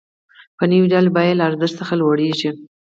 په 0.57 0.63
نوي 0.71 0.87
ډول 0.91 1.07
یې 1.09 1.13
بیه 1.15 1.33
له 1.37 1.43
ارزښت 1.49 1.75
څخه 1.81 1.93
لوړېږي 2.01 2.49